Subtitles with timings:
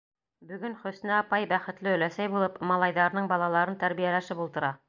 [0.51, 4.79] Бөгөн Хөснә апай бәхетле өләсәй булып, малайҙарының балаларын тәрбиәләшеп ултыра.